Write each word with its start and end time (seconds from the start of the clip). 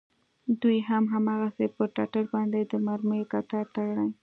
دوى 0.61 0.77
هم 0.89 1.03
هماغسې 1.13 1.65
پر 1.75 1.87
ټټر 1.95 2.23
باندې 2.33 2.59
د 2.71 2.73
مرميو 2.85 3.29
کتار 3.33 3.65
تړي. 3.75 4.07